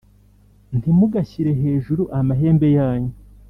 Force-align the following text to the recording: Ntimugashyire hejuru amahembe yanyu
Ntimugashyire 0.77 1.51
hejuru 1.61 2.03
amahembe 2.19 2.67
yanyu 2.77 3.13